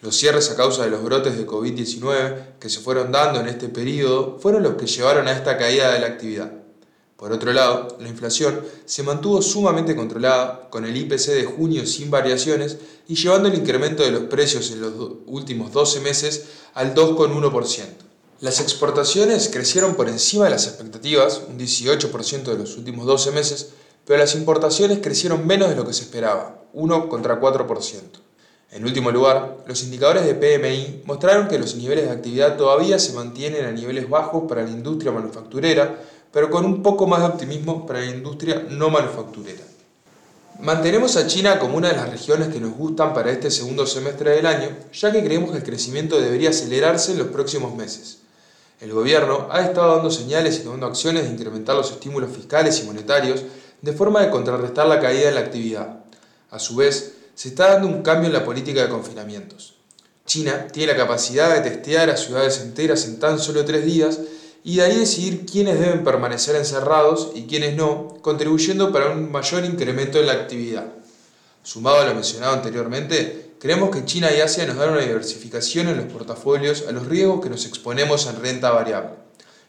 Los 0.00 0.16
cierres 0.16 0.50
a 0.50 0.56
causa 0.56 0.84
de 0.84 0.90
los 0.90 1.02
brotes 1.02 1.36
de 1.36 1.46
COVID-19 1.46 2.58
que 2.58 2.70
se 2.70 2.80
fueron 2.80 3.12
dando 3.12 3.40
en 3.40 3.48
este 3.48 3.68
periodo 3.68 4.38
fueron 4.40 4.62
los 4.62 4.76
que 4.76 4.86
llevaron 4.86 5.28
a 5.28 5.32
esta 5.32 5.58
caída 5.58 5.92
de 5.92 6.00
la 6.00 6.06
actividad. 6.06 6.63
Por 7.16 7.32
otro 7.32 7.52
lado, 7.52 7.96
la 8.00 8.08
inflación 8.08 8.60
se 8.86 9.04
mantuvo 9.04 9.40
sumamente 9.40 9.94
controlada, 9.94 10.68
con 10.68 10.84
el 10.84 10.96
IPC 10.96 11.26
de 11.28 11.44
junio 11.44 11.86
sin 11.86 12.10
variaciones 12.10 12.78
y 13.06 13.14
llevando 13.14 13.48
el 13.48 13.54
incremento 13.54 14.02
de 14.02 14.10
los 14.10 14.24
precios 14.24 14.70
en 14.72 14.80
los 14.80 14.94
últimos 15.26 15.72
12 15.72 16.00
meses 16.00 16.46
al 16.74 16.94
2,1%. 16.94 18.04
Las 18.40 18.60
exportaciones 18.60 19.48
crecieron 19.48 19.94
por 19.94 20.08
encima 20.08 20.44
de 20.44 20.50
las 20.50 20.66
expectativas, 20.66 21.42
un 21.48 21.58
18% 21.58 22.42
de 22.42 22.58
los 22.58 22.76
últimos 22.76 23.06
12 23.06 23.30
meses, 23.30 23.70
pero 24.04 24.18
las 24.18 24.34
importaciones 24.34 24.98
crecieron 24.98 25.46
menos 25.46 25.70
de 25.70 25.76
lo 25.76 25.86
que 25.86 25.92
se 25.92 26.02
esperaba, 26.02 26.62
1 26.72 27.08
contra 27.08 27.40
4%. 27.40 28.00
En 28.72 28.84
último 28.84 29.12
lugar, 29.12 29.58
los 29.68 29.84
indicadores 29.84 30.26
de 30.26 30.34
PMI 30.34 31.04
mostraron 31.06 31.46
que 31.46 31.60
los 31.60 31.76
niveles 31.76 32.06
de 32.06 32.10
actividad 32.10 32.56
todavía 32.56 32.98
se 32.98 33.12
mantienen 33.12 33.66
a 33.66 33.70
niveles 33.70 34.10
bajos 34.10 34.44
para 34.48 34.64
la 34.64 34.70
industria 34.70 35.12
manufacturera, 35.12 36.00
pero 36.34 36.50
con 36.50 36.64
un 36.66 36.82
poco 36.82 37.06
más 37.06 37.20
de 37.20 37.28
optimismo 37.28 37.86
para 37.86 38.00
la 38.00 38.06
industria 38.06 38.66
no 38.68 38.90
manufacturera. 38.90 39.62
Mantenemos 40.58 41.16
a 41.16 41.28
China 41.28 41.60
como 41.60 41.76
una 41.76 41.90
de 41.90 41.96
las 41.96 42.10
regiones 42.10 42.48
que 42.48 42.58
nos 42.58 42.74
gustan 42.74 43.14
para 43.14 43.30
este 43.30 43.52
segundo 43.52 43.86
semestre 43.86 44.32
del 44.32 44.46
año, 44.46 44.68
ya 44.92 45.12
que 45.12 45.22
creemos 45.22 45.52
que 45.52 45.58
el 45.58 45.62
crecimiento 45.62 46.20
debería 46.20 46.50
acelerarse 46.50 47.12
en 47.12 47.18
los 47.18 47.28
próximos 47.28 47.76
meses. 47.76 48.18
El 48.80 48.92
gobierno 48.92 49.46
ha 49.52 49.60
estado 49.60 49.94
dando 49.94 50.10
señales 50.10 50.56
y 50.56 50.64
tomando 50.64 50.86
acciones 50.86 51.22
de 51.22 51.30
incrementar 51.30 51.76
los 51.76 51.92
estímulos 51.92 52.34
fiscales 52.34 52.80
y 52.80 52.86
monetarios 52.86 53.44
de 53.80 53.92
forma 53.92 54.20
de 54.20 54.30
contrarrestar 54.30 54.88
la 54.88 54.98
caída 54.98 55.26
de 55.26 55.34
la 55.34 55.40
actividad. 55.40 56.00
A 56.50 56.58
su 56.58 56.74
vez, 56.74 57.14
se 57.36 57.50
está 57.50 57.74
dando 57.74 57.86
un 57.86 58.02
cambio 58.02 58.26
en 58.26 58.34
la 58.34 58.44
política 58.44 58.82
de 58.82 58.88
confinamientos. 58.88 59.74
China 60.26 60.66
tiene 60.72 60.94
la 60.94 60.98
capacidad 60.98 61.54
de 61.54 61.70
testear 61.70 62.10
a 62.10 62.16
ciudades 62.16 62.60
enteras 62.60 63.04
en 63.04 63.20
tan 63.20 63.38
solo 63.38 63.64
tres 63.64 63.84
días 63.84 64.18
y 64.66 64.76
de 64.76 64.82
ahí 64.82 64.96
decidir 64.96 65.44
quiénes 65.44 65.78
deben 65.78 66.02
permanecer 66.02 66.56
encerrados 66.56 67.32
y 67.34 67.42
quiénes 67.42 67.76
no, 67.76 68.14
contribuyendo 68.22 68.90
para 68.90 69.10
un 69.10 69.30
mayor 69.30 69.62
incremento 69.62 70.18
en 70.18 70.26
la 70.26 70.32
actividad. 70.32 70.86
Sumado 71.62 72.00
a 72.00 72.06
lo 72.06 72.14
mencionado 72.14 72.54
anteriormente, 72.54 73.56
creemos 73.60 73.90
que 73.90 74.06
China 74.06 74.32
y 74.34 74.40
Asia 74.40 74.66
nos 74.66 74.76
dan 74.76 74.92
una 74.92 75.02
diversificación 75.02 75.88
en 75.88 75.98
los 75.98 76.06
portafolios 76.06 76.86
a 76.88 76.92
los 76.92 77.06
riesgos 77.06 77.42
que 77.42 77.50
nos 77.50 77.66
exponemos 77.66 78.26
en 78.26 78.40
renta 78.40 78.70
variable, 78.70 79.10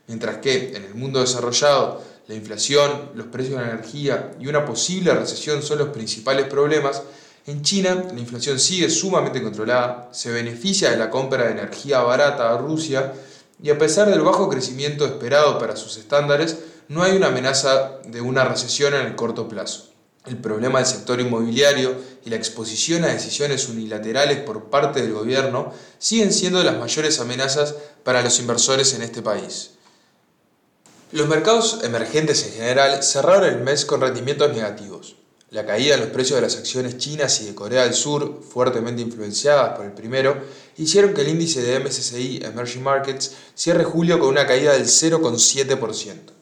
mientras 0.07 0.37
que 0.37 0.77
en 0.77 0.85
el 0.85 0.95
mundo 0.95 1.19
desarrollado 1.19 2.01
la 2.27 2.35
inflación, 2.35 3.11
los 3.15 3.27
precios 3.27 3.59
de 3.59 3.65
la 3.65 3.71
energía 3.73 4.31
y 4.39 4.47
una 4.47 4.65
posible 4.65 5.13
recesión 5.13 5.61
son 5.61 5.79
los 5.79 5.89
principales 5.89 6.45
problemas, 6.47 7.03
en 7.47 7.61
China, 7.61 8.05
la 8.13 8.19
inflación 8.19 8.59
sigue 8.59 8.89
sumamente 8.89 9.43
controlada, 9.43 10.09
se 10.13 10.31
beneficia 10.31 10.89
de 10.89 10.97
la 10.97 11.09
compra 11.09 11.43
de 11.43 11.51
energía 11.51 11.99
barata 11.99 12.51
a 12.51 12.57
Rusia 12.57 13.13
y 13.61 13.69
a 13.69 13.77
pesar 13.77 14.09
del 14.09 14.21
bajo 14.21 14.49
crecimiento 14.49 15.05
esperado 15.05 15.57
para 15.59 15.75
sus 15.75 15.97
estándares, 15.97 16.57
no 16.87 17.03
hay 17.03 17.15
una 17.15 17.27
amenaza 17.27 17.99
de 18.05 18.21
una 18.21 18.43
recesión 18.45 18.93
en 18.93 19.05
el 19.05 19.15
corto 19.15 19.47
plazo. 19.47 19.91
El 20.25 20.37
problema 20.37 20.79
del 20.79 20.87
sector 20.87 21.19
inmobiliario 21.19 21.95
y 22.25 22.29
la 22.31 22.35
exposición 22.35 23.03
a 23.03 23.09
decisiones 23.09 23.69
unilaterales 23.69 24.39
por 24.39 24.71
parte 24.71 25.01
del 25.01 25.13
gobierno 25.13 25.71
siguen 25.99 26.33
siendo 26.33 26.63
las 26.63 26.77
mayores 26.77 27.19
amenazas 27.19 27.75
para 28.03 28.23
los 28.23 28.39
inversores 28.39 28.93
en 28.95 29.03
este 29.03 29.21
país. 29.21 29.71
Los 31.11 31.27
mercados 31.27 31.79
emergentes 31.83 32.43
en 32.45 32.53
general 32.53 33.03
cerraron 33.03 33.45
el 33.45 33.61
mes 33.61 33.85
con 33.85 34.01
rendimientos 34.01 34.51
negativos. 34.51 35.15
La 35.51 35.65
caída 35.65 35.93
en 35.93 36.01
los 36.01 36.09
precios 36.09 36.37
de 36.37 36.41
las 36.41 36.57
acciones 36.57 36.97
chinas 36.97 37.39
y 37.41 37.45
de 37.45 37.55
Corea 37.55 37.83
del 37.83 37.93
Sur, 37.93 38.41
fuertemente 38.41 39.03
influenciadas 39.03 39.77
por 39.77 39.85
el 39.85 39.91
primero, 39.91 40.37
hicieron 40.77 41.13
que 41.13 41.21
el 41.21 41.29
índice 41.29 41.61
de 41.61 41.79
MSCI 41.79 42.41
Emerging 42.43 42.83
Markets 42.83 43.33
cierre 43.53 43.83
julio 43.83 44.19
con 44.19 44.29
una 44.29 44.47
caída 44.47 44.73
del 44.73 44.85
0,7%. 44.85 46.35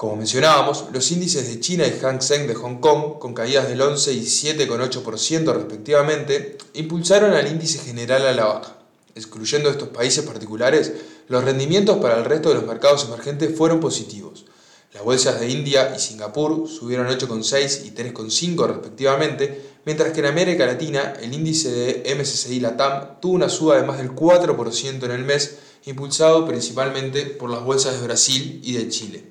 Como 0.00 0.16
mencionábamos, 0.16 0.86
los 0.92 1.10
índices 1.10 1.48
de 1.48 1.60
China 1.60 1.86
y 1.86 1.98
Hang 2.00 2.22
Seng 2.22 2.46
de 2.46 2.54
Hong 2.54 2.80
Kong, 2.80 3.18
con 3.18 3.34
caídas 3.34 3.68
del 3.68 3.82
11 3.82 4.12
y 4.14 4.20
7,8% 4.20 5.52
respectivamente, 5.52 6.56
impulsaron 6.74 7.32
al 7.32 7.46
índice 7.46 7.78
general 7.80 8.26
a 8.26 8.32
la 8.32 8.44
baja. 8.46 8.76
Excluyendo 9.14 9.68
estos 9.68 9.88
países 9.88 10.24
particulares, 10.24 10.92
los 11.28 11.44
rendimientos 11.44 11.98
para 11.98 12.16
el 12.16 12.24
resto 12.24 12.48
de 12.48 12.54
los 12.54 12.66
mercados 12.66 13.04
emergentes 13.04 13.56
fueron 13.56 13.80
positivos, 13.80 14.46
las 14.92 15.04
bolsas 15.04 15.38
de 15.38 15.48
India 15.48 15.94
y 15.96 16.00
Singapur 16.00 16.68
subieron 16.68 17.06
8,6 17.06 17.86
y 17.86 17.90
3,5 17.92 18.66
respectivamente, 18.66 19.70
mientras 19.84 20.12
que 20.12 20.18
en 20.18 20.26
América 20.26 20.66
Latina 20.66 21.14
el 21.20 21.32
índice 21.32 21.70
de 21.70 22.14
MSCI 22.16 22.58
Latam 22.58 23.20
tuvo 23.20 23.34
una 23.34 23.48
suba 23.48 23.76
de 23.76 23.84
más 23.86 23.98
del 23.98 24.10
4% 24.10 25.04
en 25.04 25.10
el 25.12 25.24
mes, 25.24 25.58
impulsado 25.84 26.44
principalmente 26.44 27.24
por 27.26 27.50
las 27.50 27.62
bolsas 27.62 28.00
de 28.00 28.06
Brasil 28.06 28.60
y 28.64 28.72
de 28.72 28.88
Chile. 28.88 29.24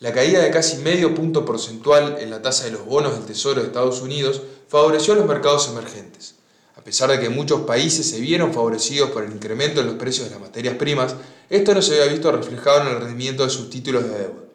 La 0.00 0.12
caída 0.12 0.42
de 0.42 0.50
casi 0.50 0.78
medio 0.78 1.14
punto 1.14 1.44
porcentual 1.44 2.16
en 2.20 2.30
la 2.30 2.42
tasa 2.42 2.64
de 2.64 2.72
los 2.72 2.84
bonos 2.84 3.14
del 3.14 3.26
Tesoro 3.26 3.60
de 3.60 3.68
Estados 3.68 4.02
Unidos 4.02 4.42
favoreció 4.66 5.14
a 5.14 5.16
los 5.16 5.26
mercados 5.26 5.68
emergentes. 5.68 6.34
A 6.76 6.82
pesar 6.82 7.10
de 7.10 7.20
que 7.20 7.28
muchos 7.28 7.60
países 7.62 8.10
se 8.10 8.20
vieron 8.20 8.52
favorecidos 8.52 9.10
por 9.10 9.22
el 9.22 9.32
incremento 9.32 9.80
en 9.80 9.86
los 9.86 9.96
precios 9.96 10.26
de 10.26 10.32
las 10.32 10.40
materias 10.40 10.76
primas, 10.76 11.14
esto 11.48 11.74
no 11.74 11.82
se 11.82 11.94
había 11.94 12.12
visto 12.12 12.32
reflejado 12.32 12.82
en 12.82 12.88
el 12.88 13.00
rendimiento 13.00 13.44
de 13.44 13.50
sus 13.50 13.70
títulos 13.70 14.04
de 14.04 14.10
deuda. 14.10 14.47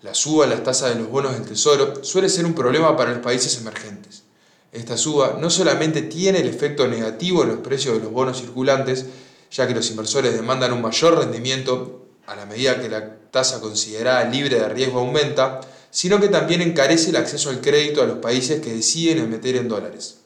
La 0.00 0.14
suba 0.14 0.44
en 0.44 0.50
las 0.50 0.62
tasas 0.62 0.94
de 0.94 1.00
los 1.00 1.10
bonos 1.10 1.32
del 1.32 1.44
Tesoro 1.44 2.04
suele 2.04 2.28
ser 2.28 2.44
un 2.44 2.54
problema 2.54 2.96
para 2.96 3.10
los 3.10 3.18
países 3.18 3.58
emergentes. 3.58 4.22
Esta 4.70 4.96
suba 4.96 5.38
no 5.40 5.50
solamente 5.50 6.02
tiene 6.02 6.38
el 6.38 6.48
efecto 6.48 6.86
negativo 6.86 7.42
en 7.42 7.48
los 7.48 7.58
precios 7.58 7.96
de 7.96 8.04
los 8.04 8.12
bonos 8.12 8.38
circulantes, 8.38 9.06
ya 9.50 9.66
que 9.66 9.74
los 9.74 9.90
inversores 9.90 10.34
demandan 10.34 10.72
un 10.72 10.82
mayor 10.82 11.18
rendimiento 11.18 12.06
a 12.26 12.36
la 12.36 12.46
medida 12.46 12.80
que 12.80 12.88
la 12.88 13.16
tasa 13.32 13.60
considerada 13.60 14.24
libre 14.24 14.60
de 14.60 14.68
riesgo 14.68 15.00
aumenta, 15.00 15.60
sino 15.90 16.20
que 16.20 16.28
también 16.28 16.62
encarece 16.62 17.10
el 17.10 17.16
acceso 17.16 17.50
al 17.50 17.60
crédito 17.60 18.02
a 18.02 18.06
los 18.06 18.18
países 18.18 18.60
que 18.60 18.74
deciden 18.74 19.18
emitir 19.18 19.56
en 19.56 19.68
dólares. 19.68 20.18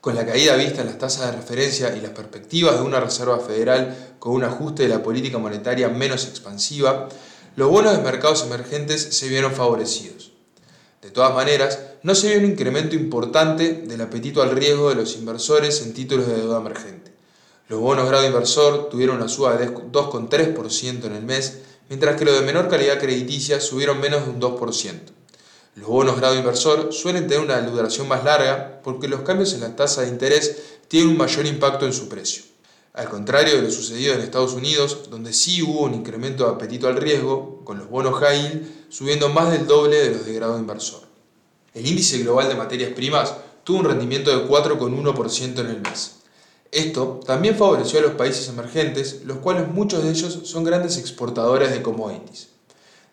Con 0.00 0.16
la 0.16 0.26
caída 0.26 0.56
vista 0.56 0.80
en 0.80 0.88
las 0.88 0.98
tasas 0.98 1.26
de 1.26 1.36
referencia 1.36 1.94
y 1.96 2.00
las 2.00 2.10
perspectivas 2.10 2.76
de 2.76 2.82
una 2.82 3.00
Reserva 3.00 3.38
Federal 3.38 4.14
con 4.18 4.32
un 4.32 4.44
ajuste 4.44 4.82
de 4.82 4.88
la 4.88 5.02
política 5.02 5.38
monetaria 5.38 5.88
menos 5.88 6.26
expansiva, 6.26 7.08
los 7.56 7.70
bonos 7.70 7.96
de 7.96 8.02
mercados 8.02 8.42
emergentes 8.44 9.00
se 9.00 9.28
vieron 9.28 9.52
favorecidos. 9.52 10.32
De 11.02 11.10
todas 11.10 11.34
maneras, 11.34 11.78
no 12.02 12.14
se 12.14 12.28
vio 12.28 12.38
un 12.38 12.52
incremento 12.52 12.96
importante 12.96 13.82
del 13.86 14.00
apetito 14.00 14.42
al 14.42 14.50
riesgo 14.50 14.88
de 14.88 14.96
los 14.96 15.16
inversores 15.16 15.82
en 15.82 15.94
títulos 15.94 16.26
de 16.26 16.36
deuda 16.36 16.58
emergente. 16.58 17.12
Los 17.68 17.80
bonos 17.80 18.08
grado 18.08 18.26
inversor 18.26 18.88
tuvieron 18.88 19.16
una 19.16 19.28
suba 19.28 19.56
de 19.56 19.72
2,3% 19.72 21.04
en 21.04 21.14
el 21.14 21.22
mes, 21.22 21.60
mientras 21.88 22.16
que 22.16 22.24
los 22.24 22.38
de 22.38 22.44
menor 22.44 22.68
calidad 22.68 22.98
crediticia 22.98 23.60
subieron 23.60 24.00
menos 24.00 24.24
de 24.24 24.30
un 24.30 24.40
2%. 24.40 24.94
Los 25.76 25.88
bonos 25.88 26.16
grado 26.16 26.36
inversor 26.36 26.92
suelen 26.92 27.26
tener 27.26 27.44
una 27.44 27.60
duración 27.60 28.08
más 28.08 28.24
larga 28.24 28.80
porque 28.82 29.08
los 29.08 29.20
cambios 29.20 29.52
en 29.54 29.60
la 29.60 29.76
tasa 29.76 30.02
de 30.02 30.08
interés 30.08 30.62
tienen 30.88 31.10
un 31.10 31.18
mayor 31.18 31.46
impacto 31.46 31.86
en 31.86 31.92
su 31.92 32.08
precio. 32.08 32.53
Al 32.94 33.08
contrario 33.08 33.56
de 33.56 33.62
lo 33.62 33.72
sucedido 33.72 34.14
en 34.14 34.20
Estados 34.20 34.52
Unidos, 34.52 35.10
donde 35.10 35.32
sí 35.32 35.60
hubo 35.62 35.80
un 35.80 35.94
incremento 35.94 36.44
de 36.46 36.52
apetito 36.52 36.86
al 36.86 36.96
riesgo, 36.96 37.64
con 37.64 37.76
los 37.76 37.90
bonos 37.90 38.20
high 38.20 38.86
subiendo 38.88 39.28
más 39.30 39.50
del 39.50 39.66
doble 39.66 39.96
de 39.96 40.10
los 40.12 40.24
de 40.24 40.32
grado 40.32 40.56
inversor. 40.56 41.00
El 41.74 41.84
índice 41.88 42.18
global 42.18 42.48
de 42.48 42.54
materias 42.54 42.92
primas 42.92 43.34
tuvo 43.64 43.80
un 43.80 43.86
rendimiento 43.86 44.30
de 44.30 44.48
4,1% 44.48 45.58
en 45.58 45.66
el 45.66 45.80
mes. 45.80 46.18
Esto 46.70 47.18
también 47.26 47.56
favoreció 47.56 47.98
a 47.98 48.02
los 48.02 48.12
países 48.12 48.48
emergentes, 48.48 49.22
los 49.24 49.38
cuales 49.38 49.66
muchos 49.68 50.04
de 50.04 50.10
ellos 50.10 50.42
son 50.44 50.62
grandes 50.62 50.96
exportadores 50.96 51.72
de 51.72 51.82
commodities. 51.82 52.50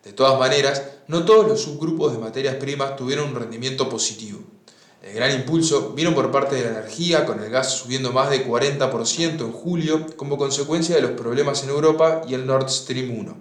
De 0.04 0.12
todas 0.12 0.38
maneras, 0.38 0.84
no 1.08 1.24
todos 1.24 1.48
los 1.48 1.60
subgrupos 1.60 2.12
de 2.12 2.18
materias 2.18 2.54
primas 2.54 2.94
tuvieron 2.94 3.30
un 3.30 3.34
rendimiento 3.34 3.88
positivo. 3.88 4.38
El 5.02 5.14
gran 5.14 5.32
impulso 5.32 5.90
vino 5.94 6.14
por 6.14 6.30
parte 6.30 6.54
de 6.54 6.62
la 6.62 6.78
energía, 6.78 7.26
con 7.26 7.42
el 7.42 7.50
gas 7.50 7.72
subiendo 7.72 8.12
más 8.12 8.30
de 8.30 8.46
40% 8.46 9.40
en 9.40 9.52
julio 9.52 10.06
como 10.16 10.38
consecuencia 10.38 10.94
de 10.94 11.02
los 11.02 11.10
problemas 11.10 11.64
en 11.64 11.70
Europa 11.70 12.22
y 12.28 12.34
el 12.34 12.46
Nord 12.46 12.70
Stream 12.70 13.18
1. 13.18 13.36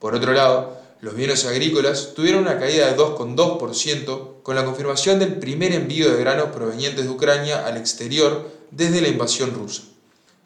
Por 0.00 0.16
otro 0.16 0.32
lado, 0.32 0.80
los 1.00 1.14
bienes 1.14 1.44
agrícolas 1.44 2.12
tuvieron 2.14 2.42
una 2.42 2.58
caída 2.58 2.90
de 2.90 2.96
2,2% 2.96 4.42
con 4.42 4.56
la 4.56 4.64
confirmación 4.64 5.20
del 5.20 5.36
primer 5.36 5.72
envío 5.72 6.10
de 6.10 6.18
granos 6.18 6.48
provenientes 6.48 7.04
de 7.04 7.10
Ucrania 7.10 7.64
al 7.66 7.76
exterior 7.76 8.50
desde 8.72 9.00
la 9.00 9.08
invasión 9.08 9.54
rusa. 9.54 9.82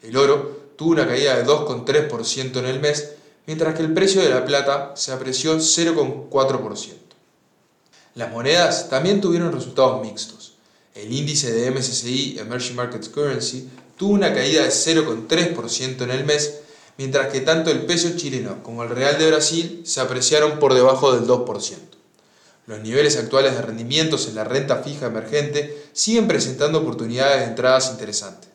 El 0.03 0.15
oro 0.15 0.73
tuvo 0.75 0.91
una 0.91 1.07
caída 1.07 1.35
de 1.37 1.43
2,3% 1.43 2.59
en 2.59 2.65
el 2.65 2.79
mes, 2.79 3.15
mientras 3.47 3.73
que 3.73 3.81
el 3.81 3.93
precio 3.93 4.21
de 4.21 4.29
la 4.29 4.45
plata 4.45 4.93
se 4.95 5.11
apreció 5.11 5.55
0,4%. 5.55 7.04
Las 8.15 8.31
monedas 8.31 8.89
también 8.89 9.19
tuvieron 9.19 9.51
resultados 9.51 10.01
mixtos. 10.01 10.53
El 10.93 11.11
índice 11.11 11.51
de 11.51 11.69
MSCI 11.69 12.39
Emerging 12.39 12.77
Markets 12.77 13.09
Currency 13.09 13.67
tuvo 13.97 14.13
una 14.13 14.33
caída 14.33 14.63
de 14.63 14.69
0,3% 14.69 16.01
en 16.01 16.11
el 16.11 16.23
mes, 16.23 16.61
mientras 16.97 17.27
que 17.27 17.41
tanto 17.41 17.71
el 17.71 17.85
peso 17.85 18.15
chileno 18.15 18.63
como 18.63 18.83
el 18.83 18.89
real 18.89 19.17
de 19.19 19.27
Brasil 19.27 19.81
se 19.83 19.99
apreciaron 19.99 20.59
por 20.59 20.73
debajo 20.73 21.13
del 21.13 21.27
2%. 21.27 21.75
Los 22.67 22.79
niveles 22.79 23.17
actuales 23.17 23.53
de 23.53 23.61
rendimientos 23.61 24.29
en 24.29 24.35
la 24.35 24.45
renta 24.45 24.77
fija 24.77 25.07
emergente 25.07 25.83
siguen 25.91 26.29
presentando 26.29 26.79
oportunidades 26.79 27.41
de 27.41 27.47
entradas 27.47 27.91
interesantes. 27.91 28.49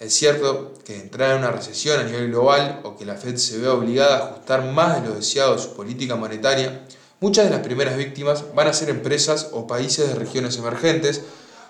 Es 0.00 0.12
cierto 0.12 0.74
que 0.84 0.96
entrar 0.96 1.30
en 1.30 1.38
una 1.38 1.52
recesión 1.52 2.00
a 2.00 2.02
nivel 2.02 2.30
global 2.30 2.80
o 2.82 2.96
que 2.96 3.04
la 3.04 3.14
Fed 3.14 3.36
se 3.36 3.58
vea 3.58 3.74
obligada 3.74 4.16
a 4.16 4.30
ajustar 4.30 4.64
más 4.64 5.00
de 5.00 5.08
lo 5.08 5.14
deseado 5.14 5.56
su 5.56 5.72
política 5.74 6.16
monetaria, 6.16 6.84
muchas 7.24 7.46
de 7.46 7.52
las 7.52 7.60
primeras 7.60 7.96
víctimas 7.96 8.44
van 8.54 8.68
a 8.68 8.74
ser 8.74 8.90
empresas 8.90 9.48
o 9.52 9.66
países 9.66 10.06
de 10.06 10.14
regiones 10.14 10.58
emergentes, 10.58 11.22